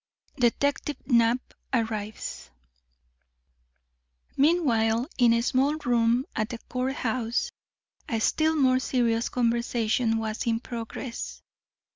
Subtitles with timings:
[0.37, 2.49] X DETECTIVE KNAPP ARRIVES
[4.35, 7.51] Meanwhile, in a small room at the court house,
[8.09, 11.43] a still more serious conversation was in progress.